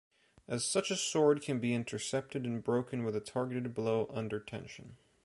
[0.47, 4.97] As such a sword can be intercepted and broken with a targeted blow under tension.